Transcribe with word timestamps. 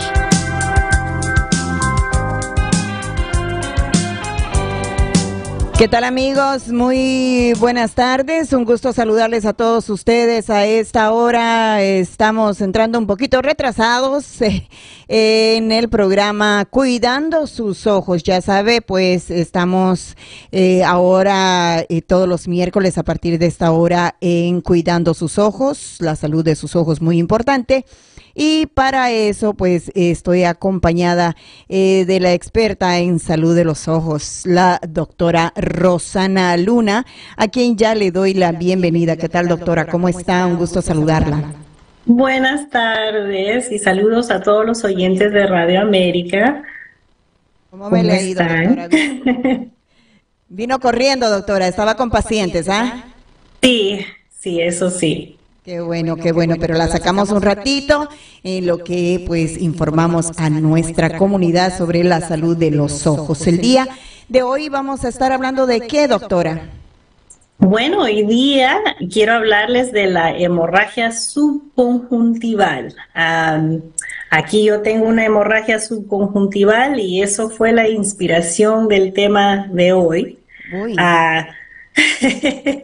¿Qué 5.81 5.87
tal 5.87 6.03
amigos? 6.03 6.67
Muy 6.67 7.53
buenas 7.57 7.95
tardes. 7.95 8.53
Un 8.53 8.65
gusto 8.65 8.93
saludarles 8.93 9.47
a 9.47 9.53
todos 9.53 9.89
ustedes 9.89 10.51
a 10.51 10.67
esta 10.67 11.11
hora. 11.11 11.81
Estamos 11.81 12.61
entrando 12.61 12.99
un 12.99 13.07
poquito 13.07 13.41
retrasados 13.41 14.41
eh, 14.43 14.67
en 15.07 15.71
el 15.71 15.89
programa 15.89 16.65
Cuidando 16.69 17.47
sus 17.47 17.87
ojos. 17.87 18.21
Ya 18.21 18.41
sabe, 18.41 18.83
pues 18.83 19.31
estamos 19.31 20.15
eh, 20.51 20.83
ahora 20.83 21.83
eh, 21.89 22.03
todos 22.03 22.29
los 22.29 22.47
miércoles 22.47 22.99
a 22.99 23.03
partir 23.03 23.39
de 23.39 23.47
esta 23.47 23.71
hora 23.71 24.17
en 24.21 24.61
Cuidando 24.61 25.15
sus 25.15 25.39
ojos. 25.39 25.95
La 25.97 26.15
salud 26.15 26.45
de 26.45 26.55
sus 26.55 26.75
ojos 26.75 27.01
muy 27.01 27.17
importante. 27.17 27.85
Y 28.33 28.67
para 28.67 29.11
eso, 29.11 29.53
pues 29.53 29.91
estoy 29.95 30.43
acompañada 30.43 31.35
eh, 31.69 32.05
de 32.05 32.19
la 32.19 32.33
experta 32.33 32.99
en 32.99 33.19
salud 33.19 33.55
de 33.55 33.63
los 33.63 33.87
ojos, 33.87 34.43
la 34.45 34.79
doctora 34.87 35.53
Rosana 35.55 36.55
Luna, 36.57 37.05
a 37.37 37.47
quien 37.47 37.77
ya 37.77 37.95
le 37.95 38.11
doy 38.11 38.33
la 38.33 38.51
bienvenida. 38.51 39.17
¿Qué 39.17 39.29
tal, 39.29 39.47
doctora? 39.47 39.87
¿Cómo 39.87 40.07
está? 40.07 40.45
Un 40.45 40.57
gusto 40.57 40.81
saludarla. 40.81 41.53
Buenas 42.05 42.69
tardes 42.69 43.71
y 43.71 43.77
saludos 43.77 44.31
a 44.31 44.41
todos 44.41 44.65
los 44.65 44.83
oyentes 44.83 45.31
de 45.31 45.45
Radio 45.45 45.81
América. 45.81 46.63
¿Cómo 47.69 47.89
me 47.89 48.03
le 48.03 48.13
ha 48.13 48.21
ido, 48.21 48.43
doctora? 48.43 48.89
Vino 50.49 50.79
corriendo, 50.79 51.29
doctora. 51.29 51.67
Estaba 51.67 51.95
con 51.95 52.09
pacientes, 52.09 52.67
¿ah? 52.67 53.05
Sí, 53.61 54.05
sí, 54.37 54.59
eso 54.59 54.89
sí. 54.89 55.37
Qué 55.63 55.79
bueno, 55.79 56.15
qué 56.15 56.31
bueno, 56.31 56.55
pero 56.59 56.73
la 56.73 56.87
sacamos 56.87 57.29
un 57.29 57.43
ratito 57.43 58.09
en 58.41 58.65
lo 58.65 58.79
que 58.79 59.23
pues 59.27 59.61
informamos 59.61 60.31
a 60.39 60.49
nuestra 60.49 61.19
comunidad 61.19 61.77
sobre 61.77 62.03
la 62.03 62.19
salud 62.19 62.57
de 62.57 62.71
los 62.71 63.05
ojos. 63.05 63.45
El 63.45 63.61
día 63.61 63.87
de 64.27 64.41
hoy 64.41 64.69
vamos 64.69 65.05
a 65.05 65.09
estar 65.09 65.31
hablando 65.31 65.67
de 65.67 65.81
qué, 65.81 66.07
doctora. 66.07 66.67
Bueno, 67.59 68.01
hoy 68.01 68.25
día 68.25 68.79
quiero 69.13 69.33
hablarles 69.33 69.91
de 69.91 70.07
la 70.07 70.35
hemorragia 70.35 71.11
subconjuntival. 71.11 72.95
aquí 74.31 74.63
yo 74.63 74.81
tengo 74.81 75.05
una 75.05 75.25
hemorragia 75.25 75.77
subconjuntival 75.77 76.99
y 76.99 77.21
eso 77.21 77.51
fue 77.51 77.71
la 77.71 77.87
inspiración 77.87 78.87
del 78.87 79.13
tema 79.13 79.67
de 79.71 79.93
hoy. 79.93 80.39
Ah, 80.97 81.49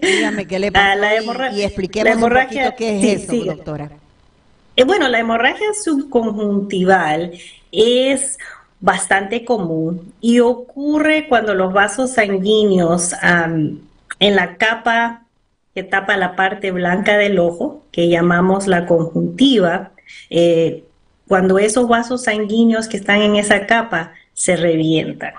Dígame 0.01 0.45
qué 0.47 0.59
le 0.59 0.71
pasa 0.71 0.95
la 0.95 1.51
y, 1.51 1.63
expliquemos 1.63 2.15
un 2.15 2.29
poquito 2.29 2.75
qué 2.77 3.13
es 3.13 3.23
eso, 3.23 3.45
doctora. 3.45 3.89
Eh, 4.75 4.83
bueno, 4.83 5.07
la 5.07 5.19
hemorragia 5.19 5.67
subconjuntival 5.73 7.31
es 7.71 8.37
bastante 8.79 9.43
común 9.43 10.13
y 10.21 10.39
ocurre 10.39 11.27
cuando 11.27 11.55
los 11.55 11.73
vasos 11.73 12.13
sanguíneos 12.13 13.13
en 13.23 14.35
la 14.35 14.57
capa 14.57 15.23
que 15.73 15.83
tapa 15.83 16.17
la 16.17 16.35
parte 16.35 16.71
blanca 16.71 17.17
del 17.17 17.37
ojo, 17.37 17.83
que 17.91 18.09
llamamos 18.09 18.65
la 18.65 18.87
conjuntiva, 18.87 19.91
eh, 20.31 20.83
cuando 21.27 21.59
esos 21.59 21.87
vasos 21.87 22.23
sanguíneos 22.23 22.87
que 22.87 22.97
están 22.97 23.21
en 23.21 23.35
esa 23.35 23.67
capa 23.67 24.13
se 24.33 24.55
revientan. 24.55 25.33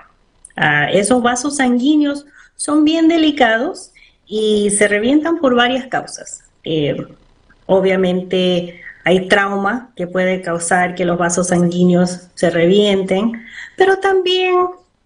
Ah, 0.55 0.89
esos 0.91 1.21
vasos 1.21 1.57
sanguíneos 1.57 2.25
son 2.59 2.83
bien 2.83 3.07
delicados 3.07 3.93
y 4.27 4.69
se 4.71 4.89
revientan 4.89 5.37
por 5.39 5.55
varias 5.55 5.87
causas. 5.87 6.41
Eh, 6.65 6.93
obviamente 7.67 8.81
hay 9.05 9.29
trauma 9.29 9.93
que 9.95 10.07
puede 10.07 10.41
causar 10.41 10.93
que 10.93 11.05
los 11.05 11.17
vasos 11.17 11.47
sanguíneos 11.47 12.27
se 12.35 12.49
revienten, 12.49 13.31
pero 13.77 13.99
también 13.99 14.57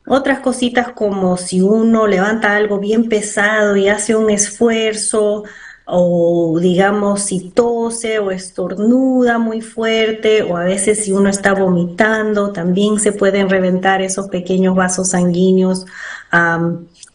otras 0.08 0.40
cositas 0.40 0.94
como 0.94 1.38
si 1.38 1.62
uno 1.62 2.08
levanta 2.08 2.56
algo 2.56 2.80
bien 2.80 3.08
pesado 3.08 3.76
y 3.78 3.88
hace 3.88 4.16
un 4.16 4.32
esfuerzo, 4.32 5.44
o 5.86 6.58
digamos 6.60 7.22
si 7.22 7.52
tose 7.52 8.18
o 8.18 8.32
estornuda 8.32 9.38
muy 9.38 9.62
fuerte, 9.62 10.42
o 10.42 10.58
a 10.58 10.64
veces 10.64 11.06
si 11.06 11.12
uno 11.12 11.30
está 11.30 11.54
vomitando, 11.54 12.52
también 12.52 13.00
se 13.00 13.12
pueden 13.12 13.48
reventar 13.48 14.02
esos 14.02 14.28
pequeños 14.30 14.76
vasos 14.76 15.10
sanguíneos. 15.10 15.86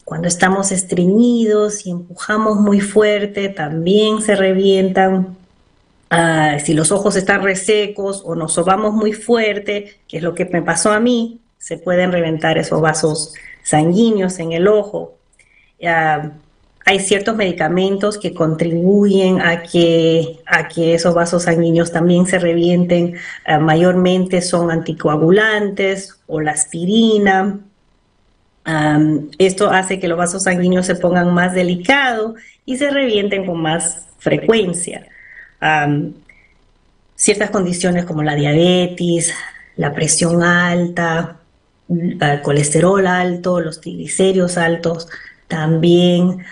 Cuando 0.09 0.27
estamos 0.27 0.71
estreñidos 0.71 1.85
y 1.85 1.91
empujamos 1.91 2.57
muy 2.57 2.81
fuerte, 2.81 3.47
también 3.47 4.23
se 4.23 4.35
revientan. 4.35 5.37
Ah, 6.09 6.57
si 6.57 6.73
los 6.73 6.91
ojos 6.91 7.15
están 7.15 7.43
resecos 7.43 8.23
o 8.25 8.33
nos 8.33 8.53
sobamos 8.53 8.95
muy 8.95 9.13
fuerte, 9.13 9.99
que 10.07 10.17
es 10.17 10.23
lo 10.23 10.33
que 10.33 10.45
me 10.45 10.63
pasó 10.63 10.91
a 10.91 10.99
mí, 10.99 11.41
se 11.59 11.77
pueden 11.77 12.11
reventar 12.11 12.57
esos 12.57 12.81
vasos 12.81 13.35
sanguíneos 13.61 14.39
en 14.39 14.53
el 14.53 14.67
ojo. 14.67 15.13
Ah, 15.85 16.31
hay 16.87 16.99
ciertos 17.01 17.35
medicamentos 17.35 18.17
que 18.17 18.33
contribuyen 18.33 19.39
a 19.39 19.61
que, 19.61 20.39
a 20.47 20.67
que 20.69 20.95
esos 20.95 21.13
vasos 21.13 21.43
sanguíneos 21.43 21.91
también 21.91 22.25
se 22.25 22.39
revienten. 22.39 23.13
Ah, 23.45 23.59
mayormente 23.59 24.41
son 24.41 24.71
anticoagulantes 24.71 26.19
o 26.25 26.41
la 26.41 26.53
aspirina 26.53 27.59
esto 29.37 29.69
hace 29.69 29.99
que 29.99 30.07
los 30.07 30.17
vasos 30.17 30.43
sanguíneos 30.43 30.85
se 30.85 30.95
pongan 30.95 31.33
más 31.33 31.53
delicados 31.53 32.35
y 32.65 32.77
se 32.77 32.89
revienten 32.89 33.45
con 33.45 33.61
más 33.61 34.07
frecuencia. 34.19 35.07
ciertas 37.15 37.49
condiciones 37.49 38.05
como 38.05 38.23
la 38.23 38.35
diabetes, 38.35 39.33
la 39.75 39.93
presión 39.93 40.43
alta, 40.43 41.37
el 41.89 42.41
colesterol 42.41 43.05
alto, 43.07 43.59
los 43.59 43.81
triglicéridos 43.81 44.57
altos, 44.57 45.07
también 45.47 46.45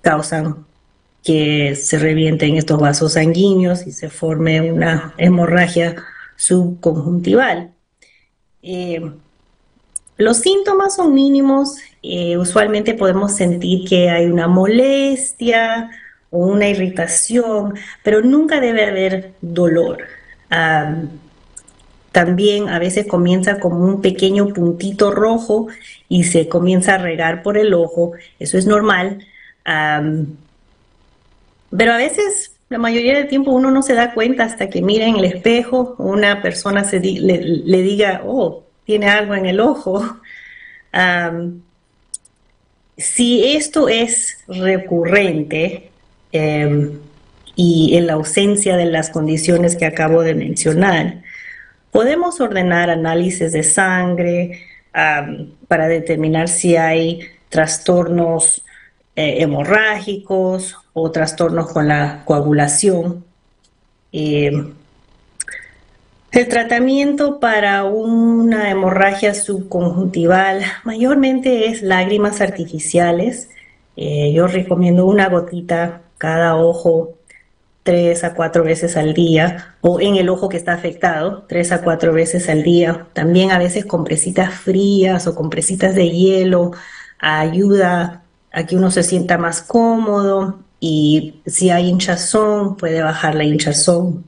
causan 0.00 0.64
que 1.22 1.74
se 1.74 1.98
revienten 1.98 2.56
estos 2.56 2.78
vasos 2.78 3.14
sanguíneos 3.14 3.86
y 3.86 3.92
se 3.92 4.10
forme 4.10 4.60
una 4.70 5.14
hemorragia 5.16 5.96
subconjuntival. 6.36 7.72
Eh, 8.62 9.10
los 10.16 10.38
síntomas 10.38 10.96
son 10.96 11.12
mínimos, 11.12 11.76
eh, 12.02 12.36
usualmente 12.36 12.94
podemos 12.94 13.34
sentir 13.34 13.88
que 13.88 14.10
hay 14.10 14.26
una 14.26 14.46
molestia 14.46 15.90
o 16.30 16.38
una 16.46 16.68
irritación, 16.68 17.74
pero 18.02 18.22
nunca 18.22 18.60
debe 18.60 18.84
haber 18.84 19.32
dolor. 19.40 19.98
también 22.12 22.68
a 22.68 22.78
veces 22.78 23.06
comienza 23.08 23.58
como 23.58 23.84
un 23.84 24.00
pequeño 24.00 24.48
puntito 24.48 25.10
rojo 25.10 25.66
y 26.08 26.24
se 26.24 26.48
comienza 26.48 26.94
a 26.94 26.98
regar 26.98 27.42
por 27.42 27.58
el 27.58 27.74
ojo. 27.74 28.12
Eso 28.38 28.56
es 28.58 28.66
normal. 28.66 29.26
pero 31.76 31.92
a 31.92 31.96
veces, 31.96 32.52
la 32.68 32.78
mayoría 32.78 33.16
del 33.16 33.28
tiempo, 33.28 33.50
uno 33.52 33.70
no 33.70 33.82
se 33.82 33.94
da 33.94 34.14
cuenta 34.14 34.44
hasta 34.44 34.70
que 34.70 34.82
mira 34.82 35.06
en 35.06 35.16
el 35.16 35.24
espejo, 35.24 35.96
una 35.98 36.40
persona 36.42 36.84
le, 36.92 37.82
diga, 37.82 38.22
oh, 38.24 38.63
tiene 38.84 39.08
algo 39.08 39.34
en 39.34 39.46
el 39.46 39.60
ojo. 39.60 40.18
si 42.96 43.56
esto 43.56 43.88
es 43.88 44.38
recurrente, 44.46 45.90
em, 46.32 46.98
y 47.56 47.96
en 47.96 48.06
la 48.06 48.14
ausencia 48.14 48.76
de 48.76 48.86
las 48.86 49.10
condiciones 49.10 49.76
que 49.76 49.86
acabo 49.86 50.22
de 50.22 50.34
mencionar, 50.34 51.22
podemos 51.90 52.40
ordenar 52.40 52.90
análisis 52.90 53.52
de 53.52 53.62
sangre 53.62 54.64
para 55.68 55.88
determinar 55.88 56.48
si 56.48 56.76
hay 56.76 57.20
trastornos 57.48 58.64
eh, 59.16 59.42
hemorrágicos 59.42 60.76
o 60.92 61.10
trastornos 61.10 61.72
con 61.72 61.88
la 61.88 62.22
coagulación. 62.24 63.24
Eh, 64.12 64.52
el 66.34 66.48
tratamiento 66.48 67.38
para 67.38 67.84
una 67.84 68.70
hemorragia 68.70 69.34
subconjuntival 69.34 70.62
mayormente 70.82 71.68
es 71.68 71.82
lágrimas 71.82 72.40
artificiales. 72.40 73.50
Eh, 73.96 74.32
yo 74.32 74.46
recomiendo 74.48 75.06
una 75.06 75.28
gotita 75.28 76.02
cada 76.18 76.56
ojo 76.56 77.14
tres 77.84 78.24
a 78.24 78.34
cuatro 78.34 78.64
veces 78.64 78.96
al 78.96 79.14
día, 79.14 79.76
o 79.82 80.00
en 80.00 80.16
el 80.16 80.28
ojo 80.30 80.48
que 80.48 80.56
está 80.56 80.72
afectado, 80.72 81.44
tres 81.48 81.70
a 81.70 81.82
cuatro 81.82 82.12
veces 82.12 82.48
al 82.48 82.62
día. 82.62 83.06
También 83.12 83.52
a 83.52 83.58
veces 83.58 83.84
compresitas 83.84 84.54
frías 84.54 85.26
o 85.26 85.34
compresitas 85.34 85.94
de 85.94 86.10
hielo 86.10 86.72
ayuda 87.20 88.24
a 88.52 88.66
que 88.66 88.76
uno 88.76 88.90
se 88.90 89.02
sienta 89.02 89.38
más 89.38 89.62
cómodo 89.62 90.60
y 90.80 91.42
si 91.46 91.70
hay 91.70 91.88
hinchazón, 91.88 92.76
puede 92.76 93.02
bajar 93.02 93.34
la 93.34 93.44
hinchazón. 93.44 94.24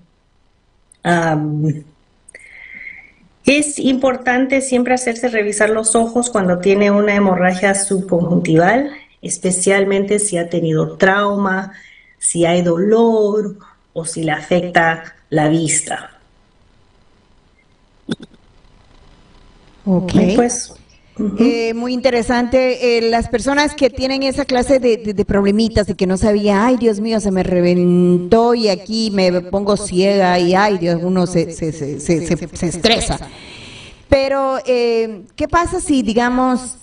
Es 3.47 3.79
importante 3.79 4.61
siempre 4.61 4.95
hacerse 4.95 5.29
revisar 5.29 5.71
los 5.71 5.95
ojos 5.95 6.31
cuando 6.31 6.59
tiene 6.59 6.91
una 6.91 7.15
hemorragia 7.15 7.75
subconjuntival, 7.75 8.91
especialmente 9.23 10.19
si 10.19 10.37
ha 10.37 10.51
tenido 10.51 10.97
trauma, 10.97 11.73
si 12.19 12.45
hay 12.45 12.63
dolor 12.63 13.57
o 13.93 14.05
si 14.05 14.25
le 14.25 14.33
afecta 14.33 15.15
la 15.31 15.49
vista. 15.49 16.19
Ok. 19.85 20.13
Pues, 20.35 20.75
eh, 21.39 21.75
muy 21.75 21.93
interesante. 21.93 22.99
Eh, 22.99 23.11
las 23.11 23.29
personas 23.29 23.75
que 23.75 23.91
tienen 23.91 24.23
esa 24.23 24.45
clase 24.45 24.79
de, 24.79 25.25
problemitas, 25.25 25.87
de 25.87 25.95
que 25.95 26.07
no 26.07 26.17
sabía, 26.17 26.67
ay 26.67 26.77
Dios 26.77 27.01
mío, 27.01 27.21
se 27.21 27.31
me 27.31 27.43
reventó 27.43 28.55
y 28.55 28.69
aquí 28.69 29.11
me 29.13 29.41
pongo 29.41 29.77
ciega 29.77 30.39
y 30.39 30.55
ay 30.55 30.79
Dios, 30.79 31.01
uno 31.03 31.27
se, 31.27 31.53
se, 31.53 31.73
se, 31.73 32.01
se 32.01 32.67
estresa. 32.67 33.19
Pero, 34.09 34.59
eh, 34.67 35.23
¿qué 35.35 35.49
pasa 35.49 35.81
si, 35.81 36.03
digamos, 36.03 36.77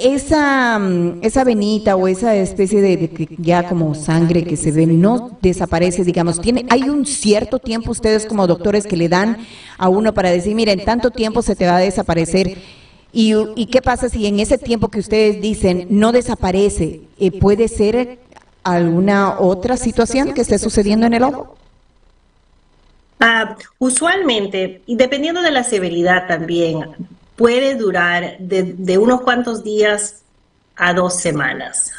esa, 0.00 0.80
esa 1.22 1.44
venita 1.44 1.96
o 1.96 2.08
esa 2.08 2.34
especie 2.34 2.80
de, 2.80 3.28
ya 3.38 3.68
como 3.68 3.94
sangre 3.94 4.44
que 4.44 4.56
se 4.56 4.72
ve 4.72 4.86
no 4.86 5.38
desaparece, 5.42 6.04
digamos, 6.04 6.40
tiene, 6.40 6.64
hay 6.70 6.82
un 6.88 7.06
cierto 7.06 7.58
tiempo 7.58 7.90
ustedes 7.90 8.26
como 8.26 8.46
doctores 8.46 8.86
que 8.86 8.96
le 8.96 9.08
dan 9.08 9.38
a 9.78 9.88
uno 9.88 10.14
para 10.14 10.30
decir, 10.30 10.54
miren, 10.54 10.84
tanto 10.84 11.10
tiempo 11.10 11.42
se 11.42 11.56
te 11.56 11.66
va 11.66 11.76
a 11.76 11.80
desaparecer. 11.80 12.56
¿Y, 13.12 13.34
y 13.56 13.66
qué 13.66 13.82
pasa 13.82 14.08
si 14.08 14.26
en 14.26 14.40
ese 14.40 14.58
tiempo 14.58 14.88
que 14.88 15.00
ustedes 15.00 15.40
dicen 15.40 15.86
no 15.90 16.12
desaparece, 16.12 17.02
eh, 17.18 17.38
puede 17.38 17.68
ser 17.68 18.18
alguna 18.62 19.38
otra 19.40 19.76
situación 19.76 20.32
que 20.34 20.42
esté 20.42 20.58
sucediendo 20.58 21.06
en 21.06 21.14
el 21.14 21.22
ojo? 21.24 21.56
Ah, 23.18 23.56
usualmente, 23.78 24.82
y 24.86 24.96
dependiendo 24.96 25.42
de 25.42 25.50
la 25.50 25.62
severidad 25.62 26.26
también, 26.26 26.86
puede 27.36 27.74
durar 27.74 28.38
de, 28.38 28.98
unos 28.98 29.20
cuantos 29.20 29.62
días 29.62 30.22
a 30.76 30.94
dos 30.94 31.20
semanas. 31.20 31.92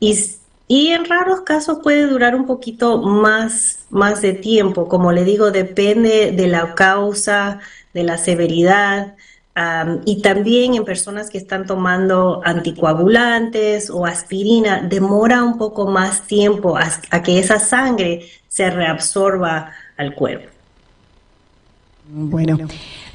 y, 0.00 0.88
en 0.88 1.04
raros 1.04 1.42
casos 1.42 1.78
puede 1.82 2.06
durar 2.06 2.34
un 2.34 2.46
poquito 2.46 3.02
más, 3.02 3.86
más 3.90 4.20
de 4.20 4.32
tiempo. 4.32 4.88
Como 4.88 5.12
le 5.12 5.24
digo, 5.24 5.52
depende 5.52 6.32
de 6.32 6.48
la 6.48 6.74
causa, 6.74 7.60
de 7.96 8.04
la 8.04 8.18
severidad. 8.18 9.16
y 10.04 10.20
también 10.20 10.74
en 10.74 10.84
personas 10.84 11.30
que 11.30 11.38
están 11.38 11.64
tomando 11.64 12.42
anticoagulantes 12.44 13.88
o 13.88 14.04
aspirina, 14.04 14.82
demora 14.82 15.42
un 15.42 15.56
poco 15.56 15.86
más 15.86 16.26
tiempo 16.26 16.76
a 16.76 17.22
que 17.22 17.38
esa 17.38 17.58
sangre 17.58 18.28
se 18.48 18.68
reabsorba 18.68 19.72
al 19.96 20.14
cuerpo. 20.14 20.50
Bueno, 22.08 22.58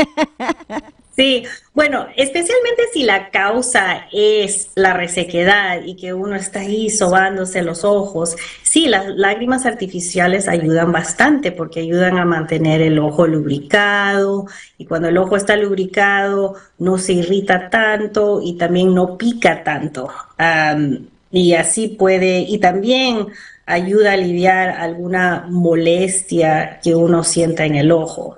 Sí, 1.19 1.43
bueno, 1.73 2.07
especialmente 2.15 2.83
si 2.93 3.03
la 3.03 3.29
causa 3.29 4.07
es 4.13 4.71
la 4.75 4.93
resequedad 4.93 5.83
y 5.83 5.97
que 5.97 6.13
uno 6.13 6.37
está 6.37 6.61
ahí 6.61 6.89
sobándose 6.89 7.61
los 7.61 7.83
ojos. 7.83 8.37
Sí, 8.63 8.87
las 8.87 9.05
lágrimas 9.05 9.65
artificiales 9.65 10.47
ayudan 10.47 10.93
bastante 10.93 11.51
porque 11.51 11.81
ayudan 11.81 12.19
a 12.19 12.23
mantener 12.23 12.81
el 12.81 12.99
ojo 12.99 13.27
lubricado 13.27 14.45
y 14.77 14.85
cuando 14.85 15.09
el 15.09 15.17
ojo 15.17 15.35
está 15.35 15.57
lubricado 15.57 16.55
no 16.77 16.97
se 16.97 17.11
irrita 17.11 17.69
tanto 17.69 18.39
y 18.41 18.53
también 18.53 18.95
no 18.95 19.17
pica 19.17 19.61
tanto. 19.61 20.07
y 21.31 21.53
así 21.53 21.89
puede, 21.89 22.39
y 22.47 22.59
también 22.59 23.27
ayuda 23.65 24.11
a 24.11 24.13
aliviar 24.13 24.69
alguna 24.69 25.47
molestia 25.49 26.79
que 26.81 26.95
uno 26.95 27.25
sienta 27.25 27.65
en 27.65 27.75
el 27.75 27.91
ojo. 27.91 28.37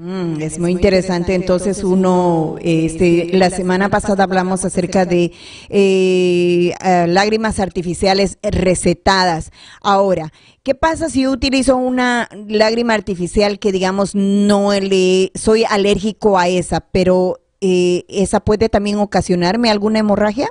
Mm, 0.00 0.40
es 0.42 0.60
muy 0.60 0.70
interesante. 0.70 1.34
Entonces, 1.34 1.82
uno, 1.82 2.54
este, 2.60 3.30
la 3.32 3.50
semana 3.50 3.88
pasada 3.88 4.22
hablamos 4.22 4.64
acerca 4.64 5.04
de 5.04 5.32
eh, 5.70 6.72
lágrimas 7.08 7.58
artificiales 7.58 8.38
recetadas. 8.42 9.50
Ahora, 9.80 10.32
¿qué 10.62 10.76
pasa 10.76 11.08
si 11.08 11.22
yo 11.22 11.32
utilizo 11.32 11.76
una 11.76 12.28
lágrima 12.46 12.94
artificial 12.94 13.58
que, 13.58 13.72
digamos, 13.72 14.14
no 14.14 14.72
le 14.72 15.32
soy 15.34 15.64
alérgico 15.68 16.38
a 16.38 16.46
esa, 16.46 16.78
pero 16.78 17.40
eh, 17.60 18.04
esa 18.08 18.38
puede 18.38 18.68
también 18.68 18.98
ocasionarme 19.00 19.68
alguna 19.68 19.98
hemorragia? 19.98 20.48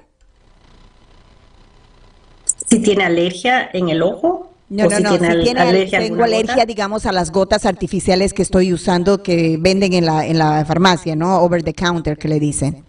Si 2.69 2.79
tiene 2.79 3.05
alergia 3.05 3.69
en 3.71 3.87
el 3.87 4.01
ojo. 4.01 4.51
No, 4.69 4.83
no, 4.85 4.99
no, 4.99 5.11
si 5.11 5.43
tiene 5.43 5.61
alergia, 5.61 5.99
tengo 5.99 6.23
alergia, 6.23 6.65
digamos, 6.65 7.05
a 7.05 7.13
las 7.13 7.31
gotas 7.31 7.65
artificiales 7.65 8.33
que 8.33 8.41
estoy 8.41 8.73
usando 8.73 9.23
que 9.23 9.57
venden 9.57 9.93
en 9.93 10.05
la, 10.05 10.25
en 10.25 10.37
la 10.37 10.65
farmacia, 10.65 11.15
¿no? 11.15 11.41
Over 11.41 11.63
the 11.63 11.73
counter, 11.73 12.17
que 12.17 12.27
le 12.27 12.37
dicen. 12.37 12.83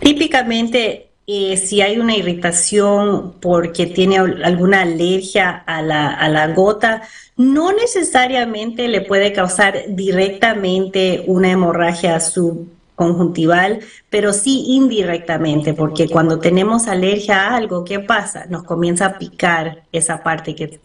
Típicamente, 0.00 1.10
eh, 1.26 1.56
si 1.56 1.80
hay 1.80 1.98
una 1.98 2.14
irritación 2.14 3.34
porque 3.40 3.86
tiene 3.86 4.18
alguna 4.18 4.82
alergia 4.82 5.50
a 5.50 5.80
la, 5.80 6.08
a 6.08 6.28
la 6.28 6.48
gota, 6.48 7.02
no 7.36 7.72
necesariamente 7.72 8.86
le 8.86 9.00
puede 9.00 9.32
causar 9.32 9.84
directamente 9.88 11.24
una 11.26 11.50
hemorragia 11.50 12.20
sub 12.20 12.68
conjuntival, 13.00 13.80
pero 14.10 14.34
sí 14.34 14.64
indirectamente, 14.66 15.72
porque 15.72 16.06
cuando 16.06 16.38
tenemos 16.38 16.86
alergia 16.86 17.44
a 17.44 17.56
algo, 17.56 17.82
¿qué 17.82 17.98
pasa? 17.98 18.44
Nos 18.50 18.64
comienza 18.64 19.06
a 19.06 19.16
picar 19.16 19.84
esa 19.90 20.22
parte 20.22 20.54
que, 20.54 20.78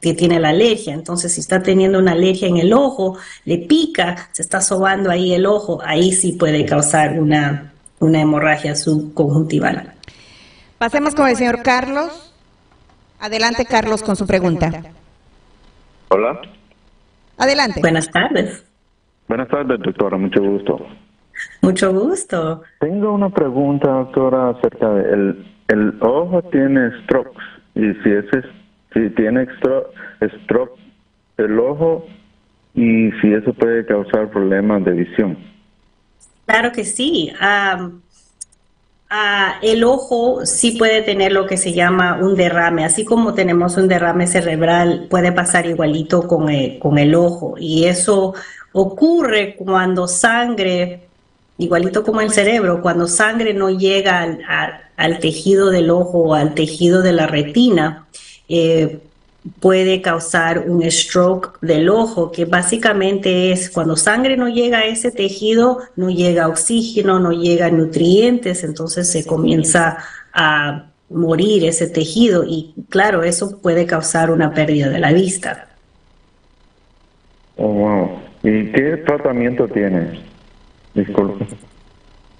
que 0.00 0.14
tiene 0.14 0.40
la 0.40 0.48
alergia. 0.48 0.92
Entonces, 0.92 1.32
si 1.32 1.40
está 1.40 1.62
teniendo 1.62 2.00
una 2.00 2.12
alergia 2.12 2.48
en 2.48 2.56
el 2.56 2.72
ojo, 2.72 3.16
le 3.44 3.58
pica, 3.58 4.28
se 4.32 4.42
está 4.42 4.60
sobando 4.60 5.08
ahí 5.08 5.34
el 5.34 5.46
ojo, 5.46 5.78
ahí 5.84 6.10
sí 6.10 6.32
puede 6.32 6.66
causar 6.66 7.20
una, 7.20 7.72
una 8.00 8.20
hemorragia 8.20 8.74
subconjuntival. 8.74 9.94
Pasemos 10.78 11.14
con 11.14 11.28
el 11.28 11.36
señor 11.36 11.62
Carlos. 11.62 12.32
Adelante, 13.20 13.66
Carlos, 13.66 14.02
con 14.02 14.16
su 14.16 14.26
pregunta. 14.26 14.82
Hola. 16.08 16.40
Adelante. 17.38 17.78
Buenas 17.78 18.10
tardes. 18.10 18.64
Buenas 19.28 19.46
tardes, 19.46 19.78
doctora. 19.78 20.16
Mucho 20.16 20.42
gusto. 20.42 20.84
Mucho 21.60 21.92
gusto. 21.92 22.62
Tengo 22.80 23.12
una 23.12 23.30
pregunta, 23.30 23.88
doctora, 23.88 24.50
acerca 24.50 24.90
de 24.90 25.12
el, 25.12 25.46
el 25.68 25.98
ojo 26.00 26.42
tiene 26.50 26.90
strokes 27.02 27.42
y 27.74 27.92
si 28.02 28.10
ese 28.10 28.42
si 28.92 29.08
tiene 29.10 29.46
stroke 30.44 30.78
el 31.38 31.58
ojo 31.58 32.06
y 32.74 33.10
si 33.20 33.32
eso 33.32 33.52
puede 33.54 33.84
causar 33.86 34.30
problemas 34.30 34.84
de 34.84 34.92
visión. 34.92 35.38
Claro 36.46 36.72
que 36.72 36.84
sí. 36.84 37.32
el 39.62 39.84
ojo 39.84 40.44
sí 40.44 40.76
puede 40.78 41.02
tener 41.02 41.32
lo 41.32 41.46
que 41.46 41.56
se 41.56 41.72
llama 41.72 42.18
un 42.20 42.34
derrame, 42.34 42.84
así 42.84 43.04
como 43.04 43.34
tenemos 43.34 43.76
un 43.76 43.88
derrame 43.88 44.26
cerebral, 44.26 45.06
puede 45.08 45.32
pasar 45.32 45.66
igualito 45.66 46.26
con 46.26 46.48
el, 46.48 46.78
con 46.78 46.98
el 46.98 47.14
ojo 47.14 47.54
y 47.58 47.84
eso 47.84 48.34
ocurre 48.72 49.54
cuando 49.56 50.06
sangre 50.08 51.08
igualito 51.58 52.02
como 52.02 52.20
el 52.20 52.30
cerebro, 52.30 52.82
cuando 52.82 53.06
sangre 53.06 53.54
no 53.54 53.70
llega 53.70 54.22
al, 54.96 55.18
tejido 55.18 55.70
del 55.70 55.90
ojo 55.90 56.18
o 56.18 56.34
al 56.34 56.54
tejido 56.54 57.02
de 57.02 57.12
la 57.12 57.26
retina, 57.26 58.06
eh, 58.48 59.00
puede 59.60 60.02
causar 60.02 60.68
un 60.68 60.88
stroke 60.90 61.58
del 61.60 61.88
ojo, 61.88 62.30
que 62.30 62.44
básicamente 62.44 63.52
es 63.52 63.70
cuando 63.70 63.96
sangre 63.96 64.36
no 64.36 64.48
llega 64.48 64.78
a 64.78 64.84
ese 64.84 65.10
tejido, 65.10 65.78
no 65.96 66.10
llega 66.10 66.48
oxígeno, 66.48 67.18
no 67.18 67.32
llega 67.32 67.70
nutrientes, 67.70 68.62
entonces 68.62 69.10
se 69.10 69.26
comienza 69.26 69.98
a 70.32 70.86
morir 71.10 71.64
ese 71.64 71.88
tejido 71.88 72.44
y 72.44 72.74
claro, 72.88 73.22
eso 73.22 73.60
puede 73.60 73.86
causar 73.86 74.30
una 74.30 74.54
pérdida 74.54 74.88
de 74.88 74.98
la 74.98 75.12
vista. 75.12 75.68
Oh, 77.56 77.68
wow. 77.68 78.10
¿Y 78.42 78.72
qué 78.72 78.96
tratamiento 79.06 79.68
tiene? 79.68 80.31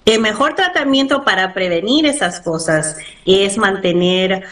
El 0.05 0.19
mejor 0.19 0.53
tratamiento 0.55 1.23
para 1.23 1.53
prevenir 1.53 2.05
esas 2.05 2.41
cosas 2.41 2.97
es 3.25 3.57
mantener 3.57 4.43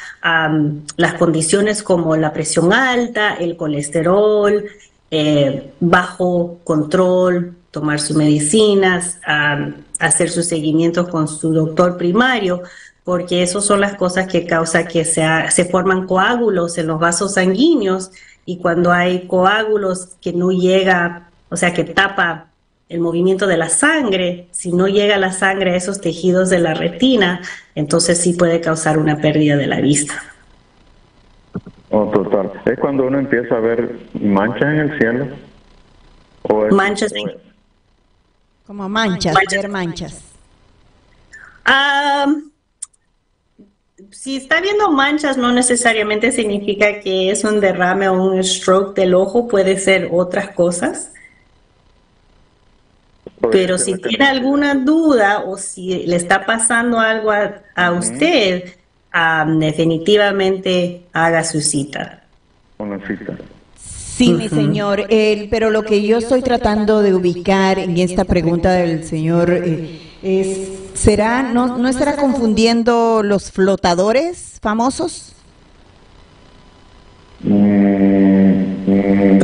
las 0.96 1.14
condiciones 1.16 1.84
como 1.84 2.16
la 2.16 2.32
presión 2.32 2.72
alta, 2.72 3.34
el 3.34 3.58
colesterol, 3.58 4.64
eh, 5.10 5.74
bajo 5.82 6.60
control, 6.64 7.58
tomar 7.70 8.00
sus 8.00 8.16
medicinas, 8.16 9.20
hacer 10.00 10.30
su 10.30 10.42
seguimiento 10.42 11.10
con 11.10 11.28
su 11.28 11.54
doctor 11.54 11.98
primario, 11.98 12.64
porque 13.04 13.44
esas 13.44 13.66
son 13.66 13.82
las 13.82 13.96
cosas 13.96 14.28
que 14.28 14.46
causan 14.46 14.88
que 14.88 15.04
se, 15.04 15.26
se 15.50 15.66
forman 15.66 16.08
coágulos 16.08 16.78
en 16.78 16.88
los 16.88 17.00
vasos 17.00 17.34
sanguíneos 17.34 18.12
y 18.46 18.58
cuando 18.60 18.92
hay 18.92 19.28
coágulos 19.28 20.16
que 20.22 20.32
no 20.32 20.52
llega, 20.52 21.30
o 21.50 21.58
sea, 21.58 21.74
que 21.74 21.84
tapa 21.84 22.51
el 22.92 23.00
movimiento 23.00 23.48
de 23.48 23.56
la 23.56 23.70
sangre, 23.70 24.48
si 24.52 24.74
no 24.74 24.88
llega 24.88 25.18
la 25.18 25.32
sangre 25.32 25.72
a 25.72 25.76
esos 25.78 26.02
tejidos 26.02 26.50
de 26.50 26.60
la 26.60 26.74
retina, 26.74 27.42
entonces 27.74 28.20
sí 28.20 28.34
puede 28.34 28.60
causar 28.60 28.98
una 28.98 29.18
pérdida 29.22 29.56
de 29.56 29.68
la 29.68 29.80
vista. 29.80 30.14
Oh, 31.90 32.06
total. 32.12 32.52
¿Es 32.66 32.78
cuando 32.80 33.06
uno 33.06 33.20
empieza 33.20 33.56
a 33.56 33.60
ver 33.60 33.98
manchas 34.14 34.64
en 34.64 34.80
el 34.80 34.98
cielo? 35.00 35.28
manchas 36.72 37.14
Como 38.68 38.90
manchas, 38.90 39.36
ver 39.50 39.70
manchas. 39.70 40.22
si 44.10 44.36
está 44.36 44.60
viendo 44.60 44.92
manchas, 44.92 45.38
no 45.38 45.54
necesariamente 45.54 46.34
significa 46.34 47.00
que 47.00 47.32
es 47.32 47.46
un 47.46 47.62
derrame 47.62 48.10
o 48.10 48.22
un 48.22 48.44
stroke 48.44 48.96
del 48.96 49.14
ojo, 49.14 49.48
puede 49.48 49.78
ser 49.78 50.10
otras 50.12 50.50
cosas. 50.50 51.14
Pero 53.50 53.78
si 53.78 53.96
tiene 53.96 54.26
alguna 54.26 54.76
duda 54.76 55.44
o 55.46 55.58
si 55.58 56.06
le 56.06 56.16
está 56.16 56.46
pasando 56.46 57.00
algo 57.00 57.32
a, 57.32 57.92
usted, 57.92 58.76
definitivamente 59.58 61.04
haga 61.14 61.44
su 61.44 61.62
cita. 61.62 62.24
Una 62.78 63.00
cita. 63.06 63.38
Sí, 63.76 64.34
mi 64.34 64.50
señor, 64.50 65.08
pero 65.50 65.72
lo 65.72 65.84
que 65.84 66.04
yo 66.04 66.18
estoy 66.18 66.42
tratando 66.42 67.02
de 67.02 67.16
ubicar 67.16 67.80
en 67.80 67.98
esta 67.98 68.26
pregunta 68.26 68.74
del 68.74 69.04
señor 69.04 69.50
eh, 69.50 70.00
es, 70.22 70.70
¿será, 70.94 71.42
no, 71.42 71.78
no 71.78 71.88
estará 71.88 72.18
confundiendo 72.18 73.24
los 73.24 73.52
flotadores 73.52 74.60
famosos? 74.62 75.36
Mm, 77.44 78.82
mm, 78.86 79.40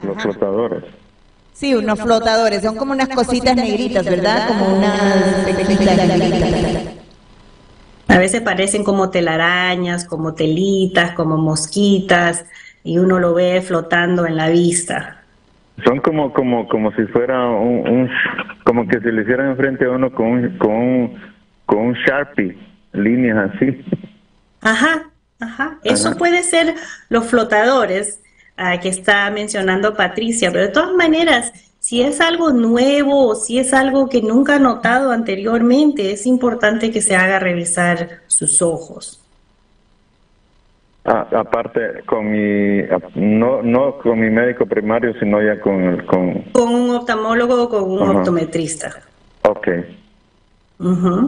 los 0.00 0.22
flotadores. 0.22 0.84
Sí, 1.58 1.74
unos 1.74 2.00
flotadores, 2.00 2.62
son 2.62 2.76
como 2.76 2.92
unas 2.92 3.08
cositas 3.08 3.56
negritas, 3.56 4.04
¿verdad? 4.04 4.46
Como 4.46 4.78
unas 4.78 5.44
A 8.06 8.16
veces 8.16 8.42
parecen 8.42 8.84
como 8.84 9.10
telarañas, 9.10 10.04
como 10.04 10.34
telitas, 10.34 11.14
como 11.14 11.36
mosquitas, 11.36 12.44
y 12.84 12.98
uno 12.98 13.18
lo 13.18 13.34
ve 13.34 13.60
flotando 13.60 14.24
en 14.24 14.36
la 14.36 14.50
vista. 14.50 15.24
Son 15.84 15.98
como 15.98 16.32
como 16.32 16.68
como 16.68 16.92
si 16.92 17.02
fuera 17.06 17.48
un, 17.48 18.08
como 18.62 18.86
que 18.86 19.00
se 19.00 19.10
le 19.10 19.22
hicieran 19.22 19.50
enfrente 19.50 19.84
a 19.84 19.90
uno 19.90 20.12
con 20.12 20.26
un, 20.26 20.58
con 20.58 21.14
con 21.66 21.78
un 21.78 21.94
sharpie, 21.94 22.56
líneas 22.92 23.50
así. 23.52 23.84
Ajá, 24.60 25.10
ajá. 25.40 25.78
Eso 25.82 26.16
puede 26.16 26.44
ser 26.44 26.76
los 27.08 27.26
flotadores 27.26 28.20
que 28.80 28.88
está 28.88 29.30
mencionando 29.30 29.94
Patricia, 29.94 30.50
pero 30.50 30.64
de 30.64 30.72
todas 30.72 30.92
maneras, 30.94 31.52
si 31.78 32.02
es 32.02 32.20
algo 32.20 32.50
nuevo 32.50 33.28
o 33.28 33.34
si 33.34 33.58
es 33.58 33.72
algo 33.72 34.08
que 34.08 34.20
nunca 34.20 34.56
ha 34.56 34.58
notado 34.58 35.12
anteriormente, 35.12 36.12
es 36.12 36.26
importante 36.26 36.90
que 36.90 37.00
se 37.00 37.14
haga 37.14 37.38
revisar 37.38 38.20
sus 38.26 38.60
ojos. 38.60 39.20
Ah, 41.04 41.26
aparte, 41.36 42.02
con 42.04 42.30
mi, 42.30 42.82
no, 43.14 43.62
no 43.62 43.98
con 43.98 44.20
mi 44.20 44.28
médico 44.28 44.66
primario, 44.66 45.14
sino 45.18 45.40
ya 45.40 45.58
con... 45.60 46.04
Con, 46.04 46.42
con 46.52 46.74
un 46.74 46.90
oftalmólogo 46.96 47.62
o 47.62 47.68
con 47.68 47.90
un 47.90 48.16
optometrista. 48.16 48.94
Ok. 49.42 49.68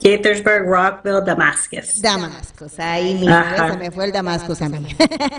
Gaithersburg, 0.00 0.64
Rockville, 0.66 1.22
Damascus. 1.24 2.00
Damascus, 2.00 2.78
ahí 2.78 3.14
mismo, 3.14 3.34
se 3.70 3.76
me 3.76 3.90
fue 3.90 4.04
el 4.04 4.12
Damascus 4.12 4.62
a 4.62 4.68
mí. 4.68 4.86